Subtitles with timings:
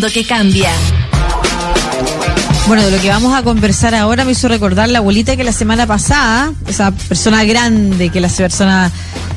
[0.00, 0.70] mundo que cambia.
[2.66, 5.52] Bueno, de lo que vamos a conversar ahora me hizo recordar la abuelita que la
[5.52, 8.90] semana pasada, esa persona grande que la persona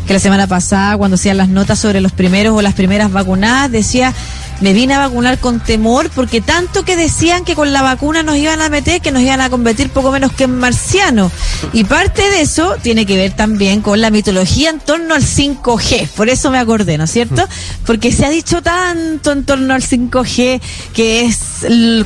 [0.07, 3.73] que la semana pasada cuando hacían las notas sobre los primeros o las primeras vacunadas
[3.73, 4.13] decía
[4.63, 8.37] me vine a vacunar con temor porque tanto que decían que con la vacuna nos
[8.37, 11.29] iban a meter, que nos iban a convertir poco menos que en marciano.
[11.73, 16.07] Y parte de eso tiene que ver también con la mitología en torno al 5G.
[16.11, 17.45] Por eso me acordé, ¿no es cierto?
[17.85, 20.61] Porque se ha dicho tanto en torno al 5G
[20.93, 21.39] que es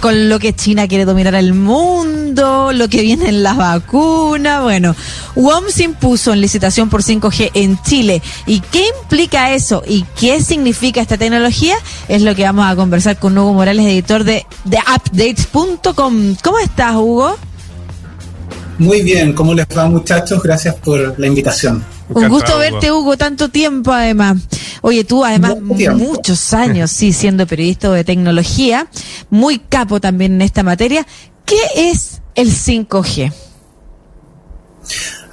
[0.02, 4.64] con lo que China quiere dominar el mundo, lo que viene en las vacunas.
[4.64, 4.96] Bueno,
[5.36, 8.24] WOM se impuso en licitación por 5G en Chile.
[8.48, 9.84] ¿Y qué implica eso?
[9.88, 11.76] ¿Y qué significa esta tecnología?
[12.08, 16.36] Es lo que vamos a conversar con Hugo Morales, editor de TheUpdates.com.
[16.42, 17.36] ¿Cómo estás, Hugo?
[18.78, 20.42] Muy bien, ¿cómo les va muchachos?
[20.42, 21.84] Gracias por la invitación.
[22.08, 24.38] Un gusto verte, Hugo, tanto tiempo además.
[24.82, 28.88] Oye, tú además muchos años, sí, siendo periodista de tecnología,
[29.30, 31.06] muy capo también en esta materia.
[31.44, 33.34] ¿Qué es el 5G?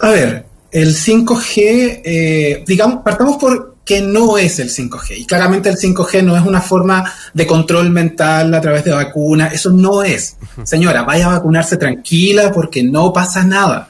[0.01, 5.19] A ver, el 5G, eh, digamos, partamos por que no es el 5G.
[5.19, 9.53] Y claramente el 5G no es una forma de control mental a través de vacunas,
[9.53, 10.37] eso no es.
[10.63, 13.89] Señora, vaya a vacunarse tranquila porque no pasa nada.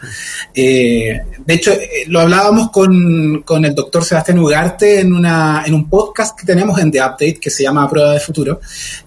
[0.52, 5.74] Eh, de hecho, eh, lo hablábamos con, con, el doctor Sebastián Ugarte en, una, en
[5.74, 8.60] un podcast que tenemos en The Update que se llama Prueba de Futuro,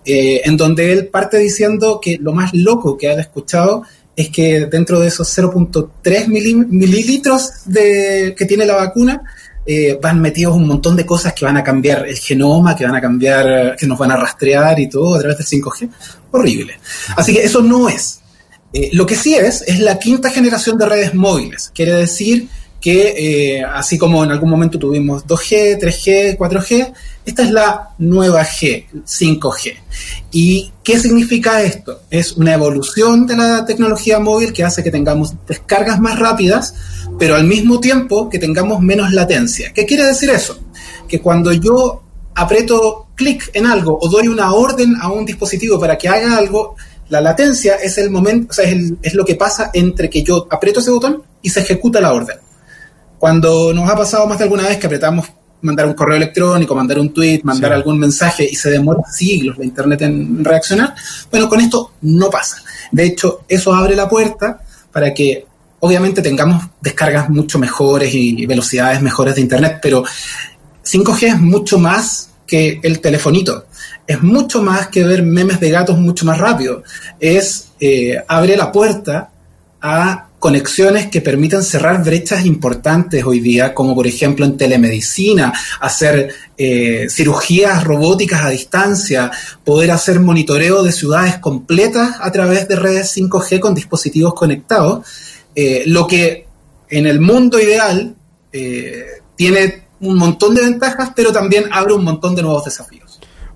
[0.06, 3.84] eh, en donde él parte diciendo que lo más loco que ha escuchado
[4.16, 9.22] es que dentro de esos 0.3 mililitros de, que tiene la vacuna,
[9.68, 12.96] eh, van metidos un montón de cosas que van a cambiar el genoma, que van
[12.96, 15.90] a cambiar, que nos van a rastrear y todo a través del 5G.
[16.32, 16.80] Horrible.
[17.18, 18.22] Así que eso no es.
[18.72, 21.72] Eh, lo que sí es, es la quinta generación de redes móviles.
[21.76, 22.48] Quiere decir
[22.80, 26.94] que eh, así como en algún momento tuvimos 2G, 3G, 4G,
[27.26, 29.74] esta es la nueva G, 5G.
[30.32, 32.02] ¿Y qué significa esto?
[32.10, 36.76] Es una evolución de la tecnología móvil que hace que tengamos descargas más rápidas,
[37.18, 39.74] pero al mismo tiempo que tengamos menos latencia.
[39.74, 40.60] ¿Qué quiere decir eso?
[41.08, 42.04] Que cuando yo
[42.36, 46.76] aprieto clic en algo o doy una orden a un dispositivo para que haga algo,
[47.10, 50.48] la latencia es el momento, o sea, es, es lo que pasa entre que yo
[50.52, 52.38] aprieto ese botón y se ejecuta la orden.
[53.20, 55.28] Cuando nos ha pasado más de alguna vez que apretamos
[55.62, 59.66] mandar un correo electrónico, mandar un tweet, mandar algún mensaje y se demora siglos la
[59.66, 60.94] Internet en reaccionar,
[61.32, 62.58] bueno, con esto no pasa.
[62.92, 64.62] De hecho, eso abre la puerta
[64.92, 65.46] para que
[65.80, 70.04] obviamente tengamos descargas mucho mejores y velocidades mejores de Internet, pero
[70.84, 73.66] 5G es mucho más que el telefonito.
[74.08, 76.82] Es mucho más que ver memes de gatos mucho más rápido.
[77.20, 79.30] Es, eh, abre la puerta
[79.82, 86.34] a conexiones que permitan cerrar brechas importantes hoy día, como por ejemplo en telemedicina, hacer
[86.58, 89.32] eh, cirugías robóticas a distancia,
[89.64, 95.06] poder hacer monitoreo de ciudades completas a través de redes 5G con dispositivos conectados,
[95.56, 96.46] eh, lo que
[96.90, 98.16] en el mundo ideal
[98.54, 99.06] eh,
[99.36, 103.07] tiene un montón de ventajas, pero también abre un montón de nuevos desafíos.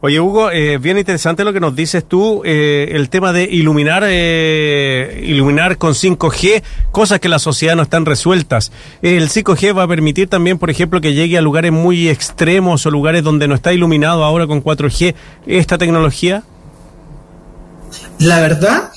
[0.04, 4.04] Oye, Hugo, eh, bien interesante lo que nos dices tú, eh, el tema de iluminar,
[4.08, 8.72] eh, iluminar con 5G, cosas que la sociedad no están resueltas.
[9.04, 12.90] El 5G va a permitir también, por ejemplo, que llegue a lugares muy extremos o
[12.90, 15.14] lugares donde no está iluminado ahora con 4G
[15.46, 16.42] esta tecnología.
[18.18, 18.92] La verdad,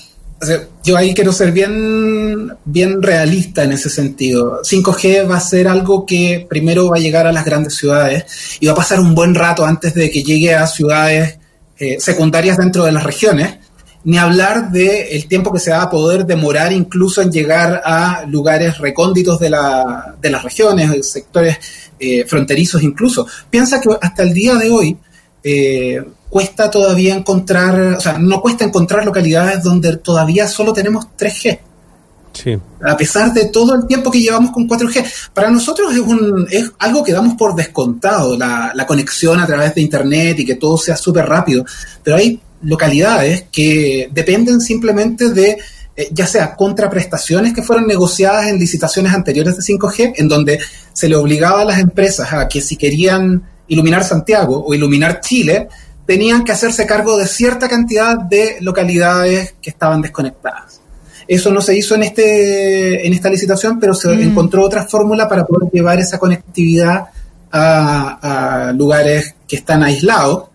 [0.83, 4.61] yo ahí quiero ser bien, bien realista en ese sentido.
[4.63, 8.25] 5G va a ser algo que primero va a llegar a las grandes ciudades
[8.61, 11.39] y va a pasar un buen rato antes de que llegue a ciudades
[11.79, 13.59] eh, secundarias dentro de las regiones,
[14.05, 18.25] ni hablar del el tiempo que se va a poder demorar incluso en llegar a
[18.27, 21.59] lugares recónditos de, la, de las regiones, sectores
[21.99, 23.27] eh, fronterizos incluso.
[23.51, 24.97] Piensa que hasta el día de hoy,
[25.45, 31.59] eh, cuesta todavía encontrar, o sea, no cuesta encontrar localidades donde todavía solo tenemos 3G.
[32.33, 32.59] Sí.
[32.83, 35.05] A pesar de todo el tiempo que llevamos con 4G.
[35.33, 39.75] Para nosotros es, un, es algo que damos por descontado, la, la conexión a través
[39.75, 41.65] de Internet y que todo sea súper rápido.
[42.03, 45.59] Pero hay localidades que dependen simplemente de
[45.97, 50.59] eh, ya sea contraprestaciones que fueron negociadas en licitaciones anteriores de 5G, en donde
[50.93, 55.69] se le obligaba a las empresas a que si querían iluminar Santiago o iluminar Chile,
[56.07, 60.81] tenían que hacerse cargo de cierta cantidad de localidades que estaban desconectadas.
[61.27, 64.21] Eso no se hizo en, este, en esta licitación, pero se mm.
[64.21, 67.07] encontró otra fórmula para poder llevar esa conectividad
[67.51, 70.49] a, lugares que están aislados.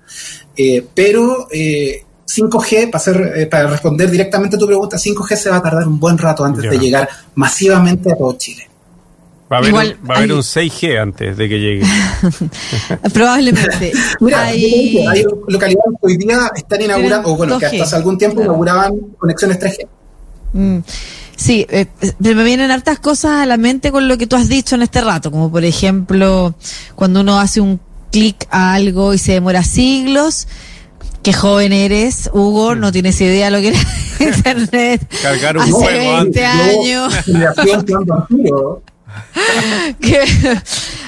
[0.55, 5.57] Eh, pero 5G, eh, para, eh, para responder directamente a tu pregunta, 5G se va
[5.57, 8.68] a tardar un buen rato antes de llegar masivamente a todo Chile.
[9.51, 11.85] Va a haber, un, va a haber un 6G antes de que llegue.
[13.13, 13.91] Probablemente.
[14.19, 18.17] Mira, hay, hay localidades que hoy día están inaugurando, o bueno, que hasta hace algún
[18.17, 19.87] tiempo inauguraban conexiones 3G.
[20.53, 20.79] Mm.
[21.35, 21.87] Sí, eh,
[22.19, 24.99] me vienen hartas cosas a la mente con lo que tú has dicho en este
[24.99, 26.53] rato, como por ejemplo
[26.95, 27.79] cuando uno hace un
[28.11, 30.47] clic a algo y se demora siglos.
[31.23, 33.79] Qué joven eres, Hugo, no tienes idea de lo que era
[34.35, 35.07] Internet.
[35.21, 37.13] Cargar un Hace juego 20 años.
[40.01, 40.21] que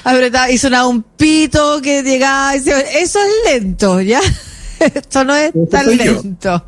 [0.04, 4.22] apretaba y sonaba un pito que llegaba y eso es lento, ¿ya?
[4.80, 6.66] Esto no es tan lento.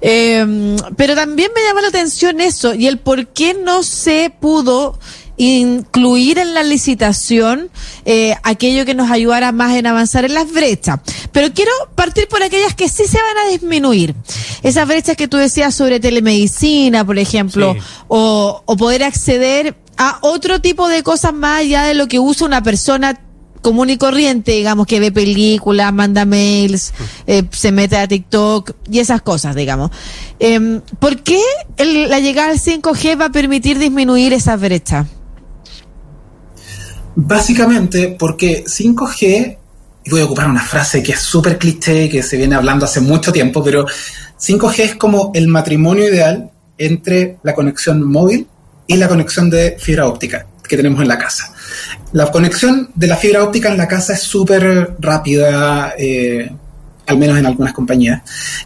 [0.00, 4.98] Eh, pero también me llama la atención eso y el por qué no se pudo
[5.40, 7.70] incluir en la licitación
[8.04, 10.98] eh, aquello que nos ayudara más en avanzar en las brechas.
[11.30, 14.16] Pero quiero partir por aquellas que sí se van a disminuir.
[14.64, 17.80] Esas brechas que tú decías sobre telemedicina, por ejemplo, Sí.
[18.08, 22.46] o, o poder acceder a otro tipo de cosas más allá de lo que usa
[22.46, 23.20] una persona
[23.60, 26.92] común y corriente, digamos, que ve películas, manda mails,
[27.26, 29.90] eh, se mete a TikTok y esas cosas, digamos.
[30.38, 31.40] Em, ¿Por qué
[31.76, 35.06] la llegada al 5G va a permitir disminuir esas brechas?
[37.16, 39.58] Básicamente porque 5G,
[40.04, 43.00] y voy a ocupar una frase que es súper cliché, que se viene hablando hace
[43.00, 43.86] mucho tiempo, pero
[44.38, 48.46] 5G es como el matrimonio ideal entre la conexión móvil
[48.88, 51.52] y la conexión de fibra óptica que tenemos en la casa.
[52.12, 56.50] La conexión de la fibra óptica en la casa es súper rápida, eh,
[57.06, 58.22] al menos en algunas compañías,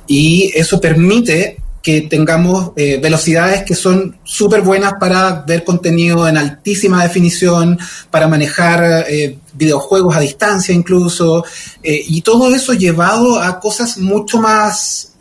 [0.06, 6.36] y eso permite que tengamos eh, velocidades que son súper buenas para ver contenido en
[6.36, 7.76] altísima definición,
[8.10, 11.44] para manejar eh, videojuegos a distancia incluso,
[11.82, 15.14] y todo eso llevado a cosas mucho más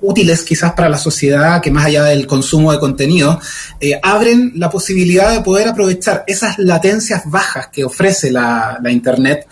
[0.00, 3.40] útiles quizás para la sociedad, que más allá del consumo de contenido,
[3.80, 9.46] eh, abren la posibilidad de poder aprovechar esas latencias bajas que ofrece la, la Internet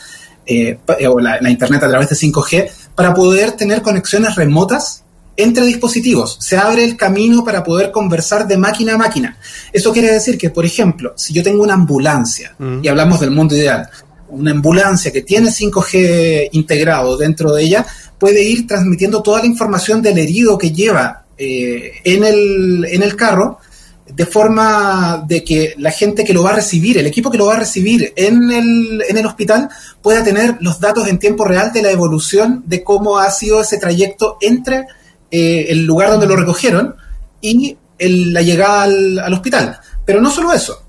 [0.46, 5.04] eh, eh, o la, la Internet a través de 5G para poder tener conexiones remotas
[5.36, 6.36] entre dispositivos.
[6.40, 9.36] Se abre el camino para poder conversar de máquina a máquina.
[9.72, 12.84] Eso quiere decir que, por ejemplo, si yo tengo una ambulancia, Mm.
[12.84, 13.88] y hablamos del mundo ideal,
[14.28, 17.86] una ambulancia que tiene 5G integrado dentro de ella,
[18.18, 23.16] puede ir transmitiendo toda la información del herido que lleva eh, en, el, en el
[23.16, 23.58] carro,
[24.06, 27.46] de forma de que la gente que lo va a recibir, el equipo que lo
[27.46, 29.68] va a recibir en el, en el hospital,
[30.02, 33.78] pueda tener los datos en tiempo real de la evolución de cómo ha sido ese
[33.78, 34.86] trayecto entre
[35.30, 36.94] eh, el lugar donde lo recogieron
[37.40, 39.78] y el- la llegada al, al hospital.
[40.04, 40.83] Pero no solo eso,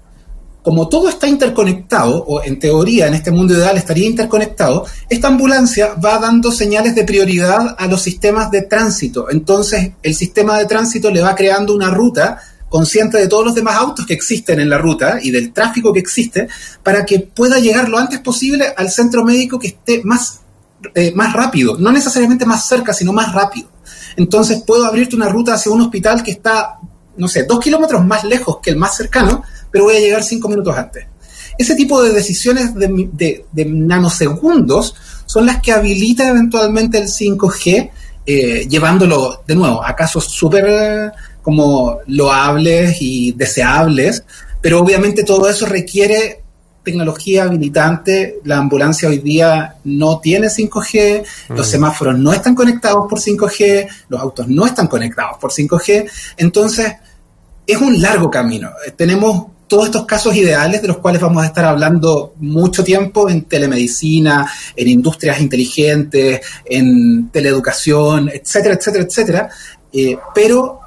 [0.65, 5.93] como todo está interconectado, o en teoría en este mundo ideal estaría interconectado, esta ambulancia
[6.03, 9.29] va dando señales de prioridad a los sistemas de tránsito.
[9.29, 13.75] Entonces, el sistema de tránsito le va creando una ruta consciente de todos los demás
[13.75, 16.47] autos que existen en la ruta y del tráfico que existe,
[16.81, 20.39] para que pueda llegar lo antes posible al centro médico que esté más,
[20.95, 23.69] eh, más rápido, no necesariamente más cerca, sino más rápido.
[24.17, 26.79] Entonces puedo abrirte una ruta hacia un hospital que está,
[27.17, 29.43] no sé, dos kilómetros más lejos que el más cercano,
[29.75, 31.05] pero voy a llegar cinco minutos antes.
[31.57, 34.95] Ese tipo de decisiones de, mi- de- de nanosegundos
[35.25, 37.91] son las que habilita eventualmente el 5G,
[38.25, 41.11] eh, llevándolo de nuevo a casos súper eh,
[41.41, 44.23] como loables y deseables,
[44.61, 46.41] pero obviamente todo eso requiere
[46.83, 48.39] tecnología habilitante.
[48.45, 54.21] La ambulancia hoy día no tiene 5G, los semáforos no están conectados por 5G, los
[54.21, 56.93] autos no están conectados por 5G, entonces
[57.67, 58.69] es un largo camino.
[58.95, 63.43] Tenemos todos estos casos ideales de los cuales vamos a estar hablando mucho tiempo en
[63.43, 69.49] telemedicina, en industrias inteligentes, en teleeducación, etcétera, etcétera, etcétera.
[69.91, 70.79] Eh, pero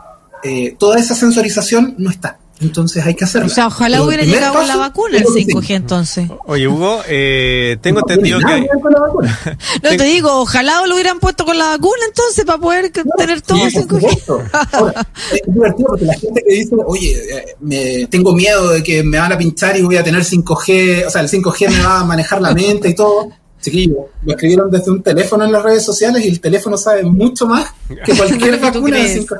[0.42, 2.38] eh, toda esa sensorización no está.
[2.60, 3.46] Entonces hay que hacerla.
[3.46, 5.72] O sea, ojalá hubiera llegado con la paso vacuna el lo que 5G sí.
[5.74, 6.28] entonces.
[6.46, 8.44] Oye, Hugo, eh, tengo No entendido que...
[8.46, 9.38] ver con la vacuna.
[9.82, 13.58] No te digo, ojalá lo hubieran puesto con la vacuna entonces para poder tener todo
[13.70, 14.00] Sí, por 5G.
[14.00, 14.42] supuesto.
[14.72, 19.02] Ahora, es divertido porque la gente que dice, oye, eh, me, tengo miedo de que
[19.04, 22.00] me van a pinchar y voy a tener 5G, o sea, el 5G me va
[22.00, 23.28] a manejar la mente y todo.
[23.60, 27.46] Chiquillo, lo escribieron desde un teléfono en las redes sociales y el teléfono sabe mucho
[27.46, 27.72] más
[28.04, 29.26] que cualquier vacuna de crees.
[29.26, 29.38] 5G.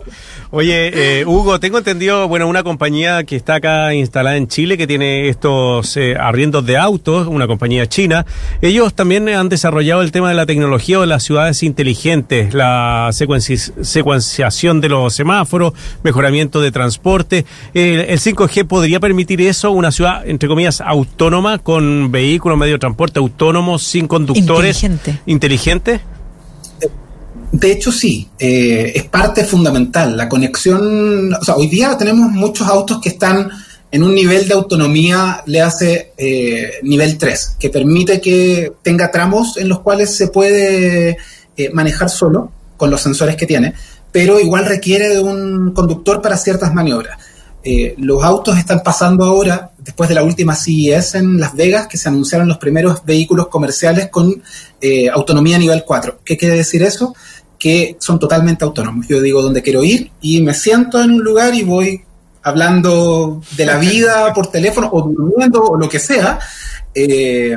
[0.50, 4.86] Oye, eh, Hugo, tengo entendido, bueno, una compañía que está acá instalada en Chile, que
[4.86, 8.24] tiene estos eh, arriendos de autos, una compañía china.
[8.62, 13.84] Ellos también han desarrollado el tema de la tecnología de las ciudades inteligentes, la secuenci-
[13.84, 17.44] secuenciación de los semáforos, mejoramiento de transporte.
[17.74, 22.78] Eh, ¿El 5G podría permitir eso, una ciudad, entre comillas, autónoma, con vehículos, medio de
[22.78, 24.82] transporte autónomos, sin conductores?
[24.82, 25.20] Inteligente.
[25.26, 26.00] ¿Inteligente?
[27.52, 30.16] De hecho, sí, eh, es parte fundamental.
[30.16, 33.50] La conexión, o sea, hoy día tenemos muchos autos que están
[33.90, 39.56] en un nivel de autonomía le hace eh, nivel 3, que permite que tenga tramos
[39.56, 41.16] en los cuales se puede
[41.56, 43.74] eh, manejar solo con los sensores que tiene,
[44.12, 47.18] pero igual requiere de un conductor para ciertas maniobras.
[47.62, 51.98] Eh, los autos están pasando ahora, después de la última CES en Las Vegas, que
[51.98, 54.42] se anunciaron los primeros vehículos comerciales con
[55.12, 56.20] autonomía nivel 4.
[56.24, 57.14] ¿Qué quiere decir eso?
[57.58, 59.08] Que son totalmente autónomos.
[59.08, 62.04] Yo digo dónde quiero ir y me siento en un lugar y voy
[62.42, 66.38] hablando de la vida por teléfono o durmiendo o lo que sea,
[66.94, 67.56] eh,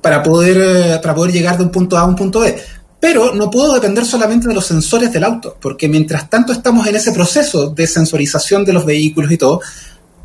[0.00, 2.56] para, poder, para poder llegar de un punto A a un punto B.
[3.02, 6.94] Pero no puedo depender solamente de los sensores del auto, porque mientras tanto estamos en
[6.94, 9.60] ese proceso de sensorización de los vehículos y todo,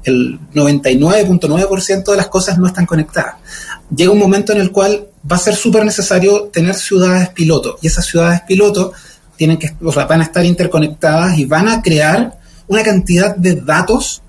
[0.03, 3.37] el 99.9% de las cosas no están conectadas.
[3.89, 7.87] Llega un momento en el cual va a ser súper necesario tener ciudades piloto, y
[7.87, 8.93] esas ciudades piloto
[9.35, 13.55] tienen que, o sea, van a estar interconectadas y van a crear una cantidad de
[13.55, 14.21] datos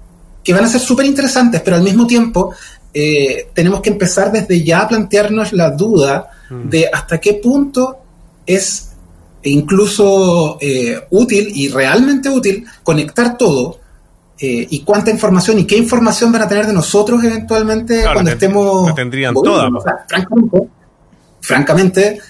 [0.43, 2.55] que van a ser súper interesantes, pero al mismo tiempo
[2.95, 6.69] eh, tenemos que empezar desde ya a plantearnos la duda mm.
[6.71, 8.08] de hasta qué punto
[8.49, 8.91] es
[9.45, 13.79] incluso eh, útil y realmente útil conectar todo
[14.41, 18.95] eh, y cuánta información y qué información van a tener de nosotros eventualmente cuando estemos...
[18.95, 19.71] tendrían todas.
[20.09, 20.59] francamente,
[21.41, 22.21] francamente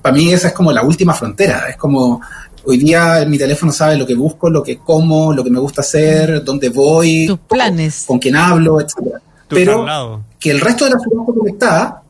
[0.00, 2.20] para mí esa es como la última frontera, es como
[2.64, 5.80] Hoy día mi teléfono sabe lo que busco, lo que como, lo que me gusta
[5.80, 9.16] hacer, dónde voy, tus planes, con quién hablo, etc.
[9.48, 12.02] Pero que el resto de la ciudad esté conectada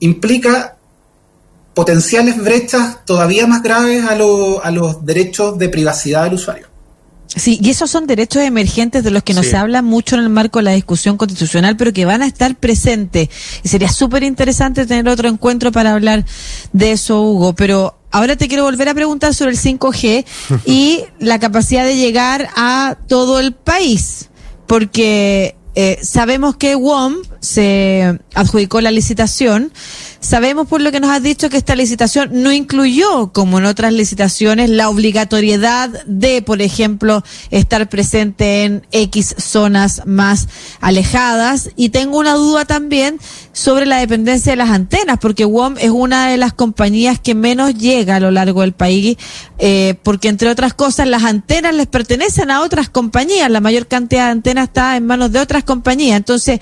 [0.00, 0.76] implica
[1.80, 6.66] potenciales brechas todavía más graves a, a los derechos de privacidad del usuario.
[7.34, 10.28] Sí, y esos son derechos emergentes de los que no se habla mucho en el
[10.28, 13.30] marco de la discusión constitucional, pero que van a estar presentes.
[13.62, 16.26] Y sería súper interesante tener otro encuentro para hablar
[16.74, 17.54] de eso, Hugo.
[17.54, 20.26] Pero ahora te quiero volver a preguntar sobre el 5G
[20.66, 24.28] y la capacidad de llegar a todo el país.
[24.66, 29.72] Porque eh, sabemos que WOM se adjudicó la licitación.
[30.20, 33.92] Sabemos por lo que nos has dicho que esta licitación no incluyó, como en otras
[33.92, 40.48] licitaciones, la obligatoriedad de, por ejemplo, estar presente en X zonas más
[40.80, 41.70] alejadas.
[41.76, 43.18] Y tengo una duda también
[43.52, 47.74] sobre la dependencia de las antenas, porque WOM es una de las compañías que menos
[47.74, 49.16] llega a lo largo del país,
[49.58, 54.26] eh, porque entre otras cosas las antenas les pertenecen a otras compañías, la mayor cantidad
[54.26, 56.16] de antenas está en manos de otras compañías.
[56.16, 56.60] Entonces,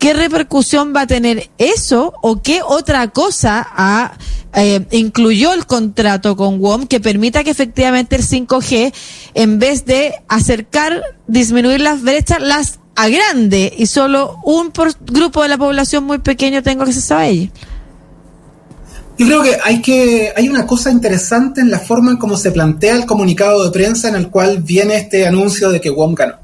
[0.00, 4.18] ¿Qué repercusión va a tener eso o qué otra cosa ha,
[4.54, 8.92] eh, incluyó el contrato con WOM que permita que efectivamente el 5G,
[9.34, 14.72] en vez de acercar, disminuir las brechas, las agrande y solo un
[15.06, 17.50] grupo de la población muy pequeño tenga acceso a ella?
[19.18, 22.52] Yo creo que hay que hay una cosa interesante en la forma en cómo se
[22.52, 26.36] plantea el comunicado de prensa en el cual viene este anuncio de que WOM ganó.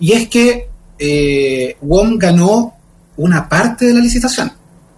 [0.00, 2.74] Y es que eh, WOM ganó
[3.18, 4.50] una parte de la licitación.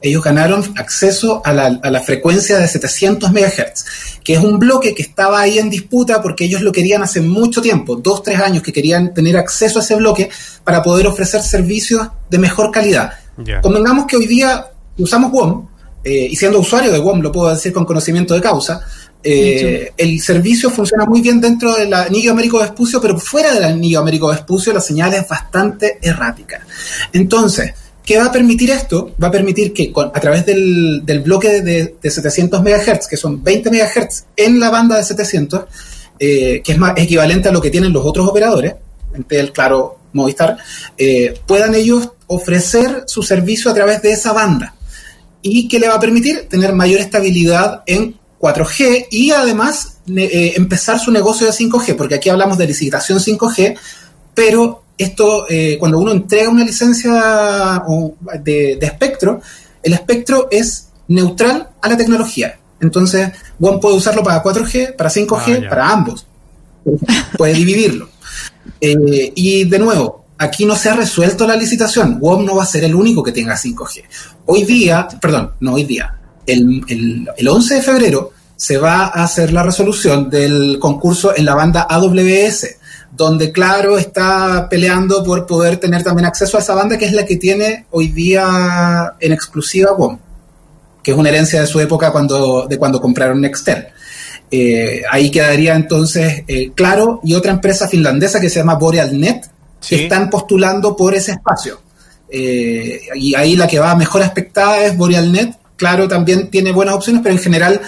[0.02, 3.84] Ellos ganaron acceso a la, frecuencia de 700 MHz,
[4.24, 7.60] que es un bloque que estaba ahí en disputa porque ellos lo querían hace mucho
[7.60, 10.30] tiempo, dos, tres años, que querían tener acceso a ese bloque
[10.64, 13.12] para poder ofrecer servicios de mejor calidad.
[13.62, 15.66] Convengamos que hoy día usamos WOM,
[16.02, 18.82] eh, y siendo usuario de WOM, lo puedo decir con conocimiento de causa,
[19.22, 24.00] eh, el servicio funciona muy bien dentro del anillo Américo Vespucio, pero fuera del anillo
[24.00, 26.64] Américo Vespucio la señal es bastante errática.
[27.12, 29.14] Entonces, ¿Qué va a permitir esto?
[29.22, 34.24] Va a permitir que a través del, bloque de, 700 MHz, que son 20 MHz
[34.36, 35.64] en la banda de 700,
[36.18, 38.74] eh, que es más equivalente a lo que tienen los otros operadores,
[39.28, 40.56] el Claro, Movistar,
[40.98, 44.74] eh, puedan ellos ofrecer su servicio a través de esa banda.
[45.42, 50.98] Y que le va a permitir tener mayor estabilidad en 4G y además eh, empezar
[50.98, 53.78] su negocio de 5G, porque aquí hablamos de licitación 5G,
[54.34, 57.82] pero esto, eh, cuando uno entrega una licencia
[58.42, 59.40] de, espectro,
[59.82, 62.58] el espectro es neutral a la tecnología.
[62.80, 66.26] Entonces, WOM puede usarlo para 4G, para 5G, ah, para ambos.
[67.36, 68.08] Puede dividirlo.
[68.82, 72.18] Eh, y de nuevo, aquí no se ha resuelto la licitación.
[72.20, 74.02] WOM no va a ser el único que tenga 5G.
[74.46, 76.14] Hoy día, perdón, no hoy día,
[76.46, 81.44] el, el, el 11 de febrero se va a hacer la resolución del concurso en
[81.44, 82.79] la banda AWS
[83.10, 87.24] donde Claro está peleando por poder tener también acceso a esa banda que es la
[87.24, 90.18] que tiene hoy día en exclusiva WOM,
[91.02, 93.86] que es una herencia de su época cuando, de cuando compraron Nextel.
[94.52, 99.48] Eh, ahí quedaría entonces eh, Claro y otra empresa finlandesa que se llama BorealNet,
[99.86, 101.80] que están postulando por ese espacio.
[102.28, 105.56] Eh, y ahí la que va mejor aspectada es BorealNet.
[105.76, 107.80] Claro, también tiene buenas opciones, pero en general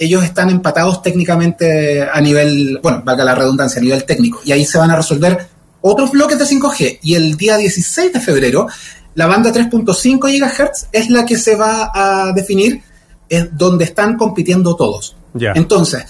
[0.00, 4.40] ellos están empatados técnicamente a nivel, bueno, valga la redundancia, a nivel técnico.
[4.44, 5.46] Y ahí se van a resolver
[5.82, 8.66] otros bloques de 5G y el día 16 de febrero
[9.14, 12.82] la banda 3.5 GHz es la que se va a definir
[13.28, 15.16] es donde están compitiendo todos.
[15.34, 15.52] Ya.
[15.54, 16.04] Entonces,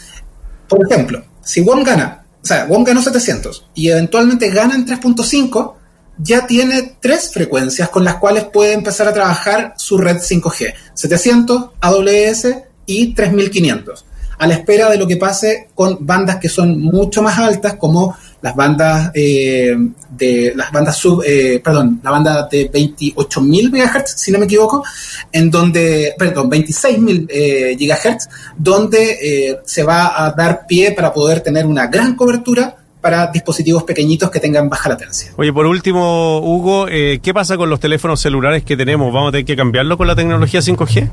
[0.69, 5.75] por ejemplo, si WOM gana, o sea, WOM ganó 700 y eventualmente gana en 3.5,
[6.19, 11.71] ya tiene tres frecuencias con las cuales puede empezar a trabajar su red 5G, 700,
[11.81, 14.05] AWS y 3500,
[14.39, 18.17] a la espera de lo que pase con bandas que son mucho más altas como
[18.43, 19.77] las bandas eh,
[20.11, 24.83] de las bandas sub, eh, perdón, la banda de 28.000 MHz, si no me equivoco,
[25.31, 31.41] en donde, perdón, 26.000 eh, GHz, donde eh, se va a dar pie para poder
[31.41, 35.33] tener una gran cobertura para dispositivos pequeñitos que tengan baja latencia.
[35.37, 39.13] Oye, por último, Hugo, eh, ¿qué pasa con los teléfonos celulares que tenemos?
[39.13, 41.11] ¿Vamos a tener que cambiarlo con la tecnología 5G?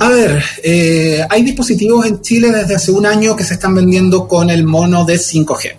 [0.00, 4.28] A ver, eh, hay dispositivos en Chile desde hace un año que se están vendiendo
[4.28, 5.76] con el mono de 5G.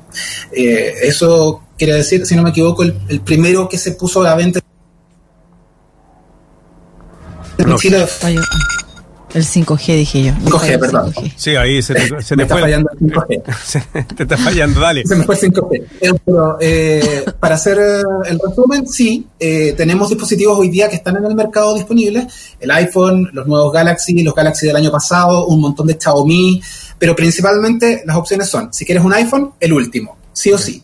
[0.51, 4.25] Eh, eso quiere decir, si no me equivoco, el, el primero que se puso a
[4.25, 4.59] la venta
[7.57, 7.77] en No.
[7.77, 8.05] Chile.
[9.33, 10.31] El 5G, dije yo.
[10.33, 11.13] 5G, El perdón.
[11.13, 11.33] 5G.
[11.35, 12.61] Sí, ahí se te, se me te está fue.
[12.61, 13.43] fallando el 5G.
[13.63, 15.03] Se- te está fallando, dale.
[15.05, 15.83] Se me fue 5G.
[16.01, 20.95] Eh, Pero, eh, para hacer eh, el resumen, sí, eh, tenemos dispositivos hoy día que
[20.95, 22.25] están en el mercado disponibles.
[22.59, 26.61] El iPhone, los nuevos Galaxy, los Galaxy del año pasado, un montón de Xiaomi.
[26.97, 30.83] Pero principalmente las opciones son, si quieres un iPhone, el último, sí o sí.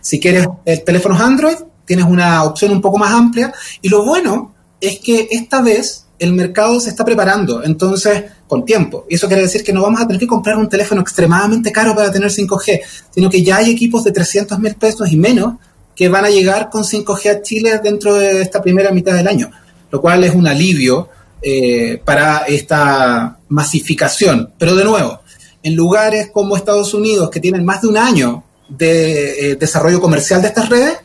[0.00, 3.52] Si quieres eh, teléfonos Android, tienes una opción un poco más amplia.
[3.82, 9.06] Y lo bueno es que esta vez el mercado se está preparando, entonces con tiempo.
[9.10, 11.96] Y eso quiere decir que no vamos a tener que comprar un teléfono extremadamente caro
[11.96, 15.54] para tener 5G, sino que ya hay equipos de 300 mil pesos y menos
[15.96, 19.50] que van a llegar con 5G a Chile dentro de esta primera mitad del año,
[19.90, 21.08] lo cual es un alivio
[21.42, 24.52] eh, para esta masificación.
[24.58, 25.22] Pero de nuevo,
[25.64, 30.40] en lugares como Estados Unidos, que tienen más de un año de eh, desarrollo comercial
[30.40, 30.98] de estas redes,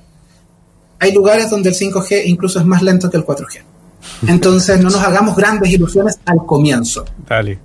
[1.00, 3.76] hay lugares donde el 5G incluso es más lento que el 4G.
[4.26, 7.06] Entonces no nos hagamos grandes ilusiones al comienzo.
[7.28, 7.60] Dale.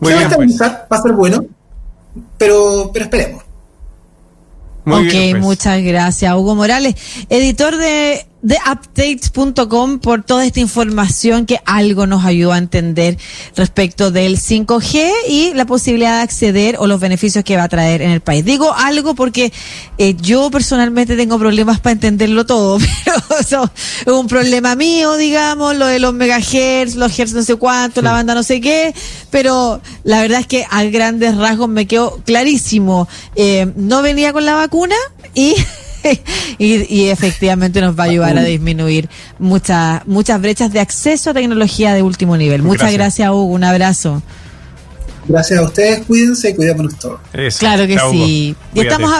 [0.00, 0.50] Muy Se va a bien, pues.
[0.50, 1.44] estabilizar, va a ser bueno,
[2.36, 3.42] pero, pero esperemos.
[4.84, 5.42] Muy ok, bien, pues.
[5.42, 6.94] muchas gracias, Hugo Morales,
[7.28, 13.18] editor de, de updates.com por toda esta información que algo nos ayuda a entender
[13.56, 18.02] respecto del 5G y la posibilidad de acceder o los beneficios que va a traer
[18.02, 18.44] en el país.
[18.44, 19.52] Digo algo porque
[19.98, 23.68] eh, yo personalmente tengo problemas para entenderlo todo, pero eso
[24.02, 28.12] es un problema mío, digamos, lo de los megahertz, los hertz no sé cuánto, la
[28.12, 28.94] banda no sé qué,
[29.30, 33.08] pero la verdad es que a grandes rasgos me quedó clarísimo.
[33.34, 34.94] Eh, no venía con la vacuna
[35.34, 35.56] y,
[36.58, 41.34] y, y efectivamente nos va a ayudar a disminuir muchas muchas brechas de acceso a
[41.34, 42.62] tecnología de último nivel.
[42.62, 42.98] Muchas Gracias.
[42.98, 43.44] gracias, Hugo.
[43.44, 44.22] Un abrazo.
[45.28, 47.18] Gracias a ustedes, cuídense y cuidémonos todos.
[47.32, 47.58] Eso.
[47.58, 48.24] Claro que Chao, Hugo.
[48.24, 48.50] sí.
[48.50, 48.88] Y Cuídate.
[48.88, 49.12] estamos